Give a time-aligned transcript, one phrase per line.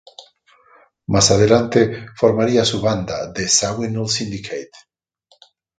[1.05, 4.71] Más adelante, formaría su banda The Zawinul Syndicate.